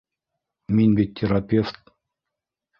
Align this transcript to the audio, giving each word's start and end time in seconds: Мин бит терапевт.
Мин 0.79 0.95
бит 1.01 1.15
терапевт. 1.21 1.79